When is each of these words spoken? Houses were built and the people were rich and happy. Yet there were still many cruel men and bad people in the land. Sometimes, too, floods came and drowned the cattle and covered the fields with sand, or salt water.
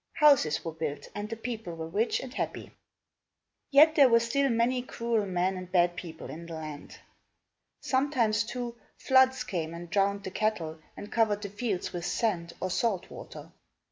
Houses 0.13 0.65
were 0.65 0.71
built 0.71 1.09
and 1.13 1.29
the 1.29 1.35
people 1.35 1.75
were 1.75 1.87
rich 1.87 2.21
and 2.21 2.33
happy. 2.33 2.71
Yet 3.69 3.93
there 3.93 4.09
were 4.09 4.19
still 4.19 4.49
many 4.49 4.81
cruel 4.81 5.27
men 5.27 5.55
and 5.55 5.71
bad 5.71 5.95
people 5.95 6.31
in 6.31 6.47
the 6.47 6.55
land. 6.55 6.97
Sometimes, 7.81 8.43
too, 8.43 8.75
floods 8.97 9.43
came 9.43 9.75
and 9.75 9.91
drowned 9.91 10.23
the 10.23 10.31
cattle 10.31 10.79
and 10.97 11.11
covered 11.11 11.43
the 11.43 11.49
fields 11.49 11.93
with 11.93 12.03
sand, 12.07 12.53
or 12.59 12.71
salt 12.71 13.11
water. 13.11 13.51